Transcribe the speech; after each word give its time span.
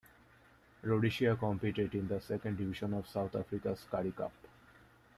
Rhodesia 0.81 1.35
competed 1.37 1.93
in 1.93 2.07
the 2.07 2.19
second 2.21 2.57
division 2.57 2.95
of 2.95 3.07
South 3.07 3.35
Africa's 3.35 3.85
Currie 3.91 4.11
Cup. 4.13 4.31